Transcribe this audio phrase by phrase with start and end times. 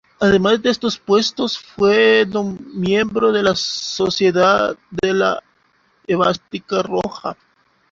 [0.19, 2.25] Además de estos puestos, fue
[2.73, 5.43] miembro de la Sociedad de la
[6.07, 7.37] Esvástica Roja.